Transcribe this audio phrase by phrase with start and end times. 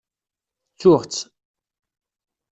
[0.73, 1.23] Ttuɣ-tt.